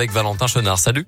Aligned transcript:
avec 0.00 0.12
Valentin 0.12 0.46
Chenard. 0.46 0.78
Salut. 0.78 1.06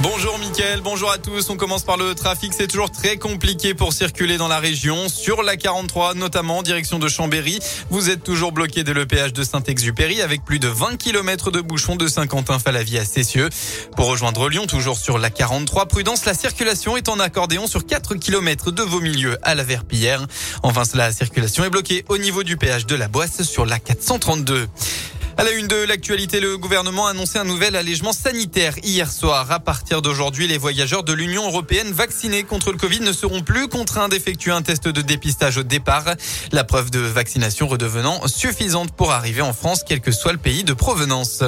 Bonjour 0.00 0.36
Mickaël, 0.40 0.80
bonjour 0.80 1.12
à 1.12 1.18
tous. 1.18 1.48
On 1.48 1.56
commence 1.56 1.84
par 1.84 1.96
le 1.96 2.12
trafic. 2.16 2.52
C'est 2.52 2.66
toujours 2.66 2.90
très 2.90 3.18
compliqué 3.18 3.72
pour 3.72 3.92
circuler 3.92 4.36
dans 4.36 4.48
la 4.48 4.58
région. 4.58 5.08
Sur 5.08 5.44
la 5.44 5.56
43, 5.56 6.14
notamment 6.14 6.58
en 6.58 6.62
direction 6.64 6.98
de 6.98 7.06
Chambéry. 7.06 7.60
Vous 7.88 8.10
êtes 8.10 8.24
toujours 8.24 8.50
bloqué 8.50 8.82
dès 8.82 8.94
le 8.94 9.06
péage 9.06 9.32
de 9.32 9.44
Saint-Exupéry 9.44 10.22
avec 10.22 10.44
plus 10.44 10.58
de 10.58 10.66
20 10.66 10.96
km 10.96 11.52
de 11.52 11.60
bouchons 11.60 11.94
de 11.94 12.08
Saint-Quentin-Falavie 12.08 12.98
à 12.98 13.04
Cessieux. 13.04 13.48
Pour 13.94 14.06
rejoindre 14.06 14.48
Lyon, 14.48 14.66
toujours 14.66 14.98
sur 14.98 15.16
la 15.16 15.30
43, 15.30 15.86
prudence, 15.86 16.24
la 16.24 16.34
circulation 16.34 16.96
est 16.96 17.08
en 17.08 17.20
accordéon 17.20 17.68
sur 17.68 17.86
4 17.86 18.16
km 18.16 18.72
de 18.72 18.82
vos 18.82 19.00
milieux 19.00 19.38
à 19.42 19.54
la 19.54 19.62
Verpillière. 19.62 20.26
Enfin, 20.64 20.82
la 20.94 21.12
circulation 21.12 21.62
est 21.62 21.70
bloquée 21.70 22.04
au 22.08 22.18
niveau 22.18 22.42
du 22.42 22.56
péage 22.56 22.86
de 22.86 22.96
la 22.96 23.06
Boisse 23.06 23.42
sur 23.42 23.66
la 23.66 23.78
432. 23.78 24.66
À 25.40 25.42
la 25.42 25.52
une 25.52 25.68
de 25.68 25.84
l'actualité, 25.84 26.38
le 26.38 26.58
gouvernement 26.58 27.06
a 27.06 27.12
annoncé 27.12 27.38
un 27.38 27.44
nouvel 27.44 27.74
allègement 27.74 28.12
sanitaire 28.12 28.74
hier 28.82 29.10
soir. 29.10 29.50
À 29.50 29.58
partir 29.58 30.02
d'aujourd'hui, 30.02 30.46
les 30.46 30.58
voyageurs 30.58 31.02
de 31.02 31.14
l'Union 31.14 31.46
européenne 31.46 31.92
vaccinés 31.92 32.42
contre 32.42 32.72
le 32.72 32.76
Covid 32.76 33.00
ne 33.00 33.10
seront 33.10 33.40
plus 33.40 33.66
contraints 33.66 34.10
d'effectuer 34.10 34.50
un 34.50 34.60
test 34.60 34.86
de 34.86 35.00
dépistage 35.00 35.56
au 35.56 35.62
départ. 35.62 36.04
La 36.52 36.62
preuve 36.62 36.90
de 36.90 36.98
vaccination 36.98 37.68
redevenant 37.68 38.28
suffisante 38.28 38.92
pour 38.92 39.12
arriver 39.12 39.40
en 39.40 39.54
France, 39.54 39.82
quel 39.82 40.02
que 40.02 40.12
soit 40.12 40.32
le 40.32 40.38
pays 40.38 40.62
de 40.62 40.74
provenance. 40.74 41.42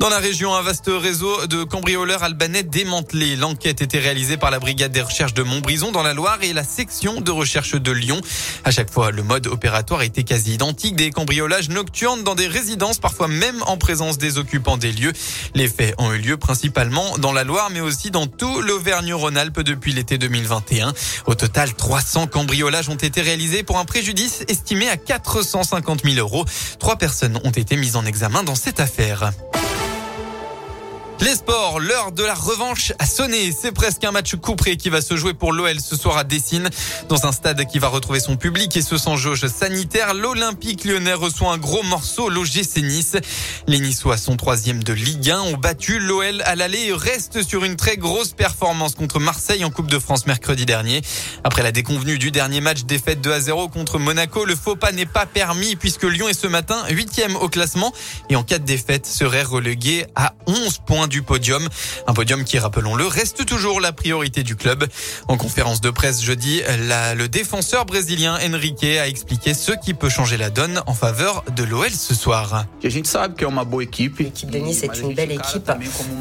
Dans 0.00 0.08
la 0.10 0.18
région, 0.18 0.54
un 0.54 0.60
vaste 0.60 0.90
réseau 0.92 1.46
de 1.46 1.64
cambrioleurs 1.64 2.22
albanais 2.22 2.62
démantelé. 2.62 3.36
L'enquête 3.36 3.80
était 3.80 3.98
réalisée 3.98 4.36
par 4.36 4.50
la 4.50 4.58
brigade 4.58 4.92
des 4.92 5.00
recherches 5.00 5.34
de 5.34 5.42
Montbrison 5.42 5.92
dans 5.92 6.02
la 6.02 6.12
Loire 6.12 6.38
et 6.42 6.52
la 6.52 6.64
section 6.64 7.20
de 7.20 7.30
recherche 7.30 7.74
de 7.74 7.90
Lyon. 7.90 8.20
À 8.64 8.70
chaque 8.70 8.90
fois, 8.90 9.10
le 9.10 9.22
mode 9.22 9.46
opératoire 9.46 10.02
était 10.02 10.24
quasi 10.24 10.54
identique. 10.54 10.96
Des 10.96 11.10
cambriolages 11.10 11.70
nocturnes 11.70 12.22
dans 12.22 12.34
des 12.34 12.46
résidences, 12.46 12.98
parfois 12.98 13.28
même 13.28 13.62
en 13.66 13.78
présence 13.78 14.18
des 14.18 14.36
occupants 14.36 14.76
des 14.76 14.92
lieux. 14.92 15.12
Les 15.54 15.68
faits 15.68 15.94
ont 15.98 16.12
eu 16.12 16.18
lieu 16.18 16.36
principalement 16.36 17.16
dans 17.18 17.32
la 17.32 17.44
Loire, 17.44 17.70
mais 17.72 17.80
aussi 17.80 18.10
dans 18.10 18.26
tout 18.26 18.60
l'Auvergne-Rhône-Alpes 18.60 19.60
depuis 19.60 19.92
l'été 19.92 20.18
2021. 20.18 20.92
Au 21.26 21.34
total, 21.34 21.72
300 21.72 22.26
cambriolages 22.26 22.88
ont 22.88 22.96
été 22.96 23.22
réalisés 23.22 23.62
pour 23.62 23.78
un 23.78 23.84
préjudice 23.84 24.44
estimé 24.48 24.88
à 24.88 24.96
450 24.96 26.04
000 26.04 26.16
euros. 26.18 26.44
Trois 26.78 26.96
personnes 26.96 27.40
ont 27.44 27.50
été 27.50 27.76
mises 27.76 27.96
en 27.96 28.04
examen 28.04 28.42
dans 28.42 28.54
cette 28.54 28.80
affaire. 28.80 29.32
Les 31.24 31.36
sports, 31.36 31.80
l'heure 31.80 32.12
de 32.12 32.22
la 32.22 32.34
revanche 32.34 32.92
a 32.98 33.06
sonné. 33.06 33.50
C'est 33.58 33.72
presque 33.72 34.04
un 34.04 34.10
match 34.10 34.34
couperé 34.34 34.76
qui 34.76 34.90
va 34.90 35.00
se 35.00 35.16
jouer 35.16 35.32
pour 35.32 35.54
l'OL 35.54 35.80
ce 35.80 35.96
soir 35.96 36.18
à 36.18 36.24
Dessine. 36.24 36.68
Dans 37.08 37.24
un 37.24 37.32
stade 37.32 37.64
qui 37.64 37.78
va 37.78 37.88
retrouver 37.88 38.20
son 38.20 38.36
public 38.36 38.76
et 38.76 38.82
ce 38.82 38.98
sans 38.98 39.16
jauge 39.16 39.46
sanitaire, 39.46 40.12
l'Olympique 40.12 40.84
lyonnais 40.84 41.14
reçoit 41.14 41.50
un 41.50 41.56
gros 41.56 41.82
morceau, 41.82 42.28
l'OGC 42.28 42.82
Nice. 42.82 43.16
Les 43.66 43.78
Niçois 43.78 44.18
sont 44.18 44.36
troisième 44.36 44.84
de 44.84 44.92
Ligue 44.92 45.30
1, 45.30 45.40
ont 45.40 45.56
battu 45.56 45.98
l'OL 45.98 46.42
à 46.42 46.56
l'aller 46.56 46.88
et 46.88 46.92
restent 46.92 47.42
sur 47.42 47.64
une 47.64 47.76
très 47.76 47.96
grosse 47.96 48.32
performance 48.32 48.94
contre 48.94 49.18
Marseille 49.18 49.64
en 49.64 49.70
Coupe 49.70 49.90
de 49.90 49.98
France 49.98 50.26
mercredi 50.26 50.66
dernier. 50.66 51.00
Après 51.42 51.62
la 51.62 51.72
déconvenue 51.72 52.18
du 52.18 52.32
dernier 52.32 52.60
match 52.60 52.84
défaite 52.84 53.22
2 53.22 53.32
à 53.32 53.40
0 53.40 53.68
contre 53.68 53.98
Monaco, 53.98 54.44
le 54.44 54.56
faux 54.56 54.76
pas 54.76 54.92
n'est 54.92 55.06
pas 55.06 55.24
permis 55.24 55.74
puisque 55.74 56.04
Lyon 56.04 56.28
est 56.28 56.38
ce 56.38 56.48
matin 56.48 56.84
huitième 56.90 57.34
au 57.36 57.48
classement 57.48 57.94
et 58.28 58.36
en 58.36 58.42
cas 58.42 58.58
de 58.58 58.66
défaite 58.66 59.06
serait 59.06 59.42
relégué 59.42 60.04
à 60.16 60.34
11 60.46 60.80
points 60.86 61.08
du 61.13 61.13
podium. 61.22 61.68
Un 62.06 62.14
podium 62.14 62.44
qui, 62.44 62.58
rappelons-le, 62.58 63.06
reste 63.06 63.46
toujours 63.46 63.80
la 63.80 63.92
priorité 63.92 64.42
du 64.42 64.56
club. 64.56 64.86
En 65.28 65.36
conférence 65.36 65.80
de 65.80 65.90
presse 65.90 66.22
jeudi, 66.22 66.62
le 67.16 67.26
défenseur 67.26 67.86
brésilien 67.86 68.38
Henrique 68.44 68.84
a 68.84 69.08
expliqué 69.08 69.54
ce 69.54 69.72
qui 69.72 69.94
peut 69.94 70.08
changer 70.08 70.36
la 70.36 70.50
donne 70.50 70.82
en 70.86 70.94
faveur 70.94 71.44
de 71.54 71.64
l'OL 71.64 71.90
ce 71.90 72.14
soir. 72.14 72.66
L'équipe 72.82 74.50
de 74.50 74.58
Nice 74.58 74.82
est 74.82 75.00
une 75.00 75.14
belle 75.14 75.32
équipe, 75.32 75.70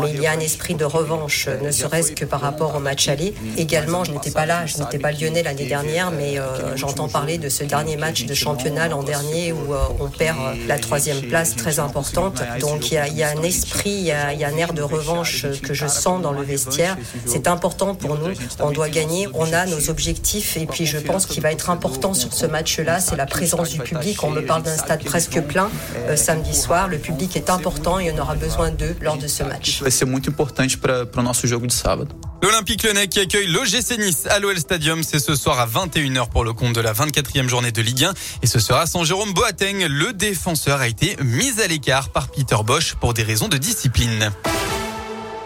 mais 0.00 0.10
il 0.12 0.20
y 0.20 0.26
a 0.26 0.32
un 0.32 0.40
esprit 0.40 0.74
de 0.74 0.84
revanche, 0.84 1.48
ne 1.62 1.70
serait-ce 1.70 2.12
que 2.12 2.24
par 2.24 2.40
rapport 2.40 2.74
au 2.74 2.80
match 2.80 3.08
aller. 3.08 3.34
Également, 3.56 4.04
je 4.04 4.12
n'étais 4.12 4.30
pas 4.30 4.46
là, 4.46 4.66
je 4.66 4.78
n'étais 4.78 4.98
pas 4.98 5.12
lyonnais 5.12 5.42
l'année 5.42 5.66
dernière, 5.66 6.10
mais 6.10 6.38
euh, 6.38 6.76
j'entends 6.76 7.08
parler 7.08 7.38
de 7.38 7.48
ce 7.48 7.64
dernier 7.64 7.96
match 7.96 8.24
de 8.24 8.34
championnat 8.34 8.88
l'an 8.88 9.02
dernier 9.02 9.52
où 9.52 9.74
euh, 9.74 9.78
on 10.00 10.08
perd 10.08 10.38
la 10.66 10.78
troisième 10.78 11.22
place 11.22 11.56
très 11.56 11.78
importante. 11.78 12.42
Donc 12.60 12.90
il 12.90 12.94
y 12.94 13.22
a, 13.22 13.30
un 13.30 13.42
esprit, 13.42 13.90
il 13.90 14.04
y 14.04 14.12
a, 14.12 14.32
il 14.32 14.40
y 14.40 14.44
a 14.44 14.48
un 14.48 14.56
air 14.56 14.72
de 14.72 14.81
revanche 14.86 15.46
que 15.62 15.74
je 15.74 15.86
sens 15.86 16.22
dans 16.22 16.32
le 16.32 16.42
vestiaire. 16.42 16.96
C'est 17.26 17.46
important 17.46 17.94
pour 17.94 18.18
nous. 18.18 18.34
On 18.60 18.70
doit 18.70 18.88
gagner. 18.88 19.28
On 19.34 19.52
a 19.52 19.66
nos 19.66 19.90
objectifs. 19.90 20.56
Et 20.56 20.66
puis 20.66 20.86
je 20.86 20.98
pense 20.98 21.26
qu'il 21.26 21.42
va 21.42 21.52
être 21.52 21.70
important 21.70 22.14
sur 22.14 22.32
ce 22.32 22.46
match-là, 22.46 23.00
c'est 23.00 23.16
la 23.16 23.26
présence 23.26 23.70
du 23.70 23.78
public. 23.78 24.22
On 24.22 24.30
me 24.30 24.42
parle 24.42 24.62
d'un 24.62 24.76
stade 24.76 25.04
presque 25.04 25.40
plein 25.42 25.70
euh, 26.08 26.16
samedi 26.16 26.54
soir. 26.54 26.88
Le 26.88 26.98
public 26.98 27.36
est 27.36 27.50
important 27.50 27.98
et 27.98 28.12
on 28.12 28.18
aura 28.18 28.34
besoin 28.34 28.70
d'eux 28.70 28.96
lors 29.00 29.16
de 29.16 29.26
ce 29.26 29.42
match. 29.42 29.82
C'est 29.88 30.04
muito 30.04 30.30
importante 30.30 30.76
para 30.76 31.06
o 31.16 31.22
nosso 31.22 31.46
jogo 31.46 31.66
de 31.66 31.72
sábado. 31.72 32.14
L'Olympique 32.42 32.82
Lyonnais 32.82 33.06
qui 33.06 33.20
accueille 33.20 33.46
l'OGC 33.46 33.98
Nice 33.98 34.26
à 34.28 34.40
l'OL 34.40 34.58
Stadium, 34.58 35.04
c'est 35.04 35.20
ce 35.20 35.36
soir 35.36 35.60
à 35.60 35.66
21h 35.66 36.28
pour 36.28 36.42
le 36.42 36.52
compte 36.52 36.72
de 36.72 36.80
la 36.80 36.92
24e 36.92 37.48
journée 37.48 37.70
de 37.70 37.80
Ligue 37.80 38.04
1 38.04 38.14
et 38.42 38.46
ce 38.46 38.58
sera 38.58 38.86
sans 38.86 39.04
Jérôme 39.04 39.32
Boateng. 39.32 39.86
Le 39.88 40.12
défenseur 40.12 40.80
a 40.80 40.88
été 40.88 41.16
mis 41.22 41.60
à 41.60 41.68
l'écart 41.68 42.08
par 42.08 42.28
Peter 42.28 42.56
Bosch 42.64 42.94
pour 42.94 43.14
des 43.14 43.22
raisons 43.22 43.48
de 43.48 43.58
discipline. 43.58 44.32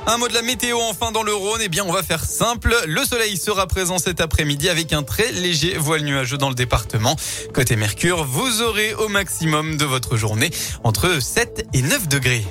Un 0.09 0.19
mot 0.19 0.29
de 0.29 0.35
la 0.35 0.43
météo 0.43 0.79
enfin 0.83 1.11
dans 1.11 1.25
le 1.25 1.35
Rhône. 1.35 1.61
Eh 1.63 1.69
bien, 1.69 1.85
on 1.85 1.93
va 1.93 2.05
faire 2.05 2.25
simple. 2.25 2.75
Le 2.87 3.05
soleil 3.05 3.37
sera 3.37 3.67
présent 3.67 3.99
cet 3.99 4.21
après-midi 4.21 4.69
avec 4.69 4.93
un 4.93 5.03
très 5.03 5.33
léger 5.33 5.77
voile 5.77 6.03
nuageux 6.03 6.39
dans 6.39 6.49
le 6.49 6.55
département. 6.55 7.17
Côté 7.53 7.75
Mercure, 7.75 8.25
vous 8.25 8.63
aurez 8.63 8.95
au 8.95 9.09
maximum 9.09 9.77
de 9.77 9.85
votre 9.85 10.17
journée 10.17 10.51
entre 10.85 11.21
7 11.21 11.67
et 11.73 11.83
9 11.83 12.07
degrés. 12.07 12.47